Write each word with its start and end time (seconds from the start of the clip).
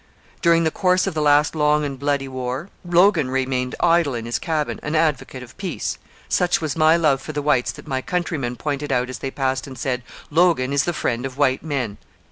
During 0.41 0.63
the 0.63 0.71
course 0.71 1.05
of 1.05 1.13
the 1.13 1.21
last 1.21 1.53
long 1.53 1.85
and 1.85 1.99
bloody 1.99 2.27
war, 2.27 2.69
Logan 2.83 3.29
remained 3.29 3.75
idle 3.79 4.15
in 4.15 4.25
his 4.25 4.39
cabin, 4.39 4.79
an 4.81 4.95
advocate 4.95 5.43
of 5.43 5.55
peace. 5.57 5.99
Such 6.27 6.59
was 6.59 6.75
my 6.75 6.97
love 6.97 7.21
for 7.21 7.33
the 7.33 7.41
whites 7.43 7.71
that 7.73 7.85
my 7.85 8.01
countrymen 8.01 8.55
pointed 8.55 8.91
as 8.91 9.19
they 9.19 9.29
passed 9.29 9.67
and 9.67 9.77
said, 9.77 10.01
'Logan 10.31 10.73
is 10.73 10.85
the 10.85 10.93
friend 10.93 11.23
of 11.23 11.37
white 11.37 11.61
men. 11.61 11.99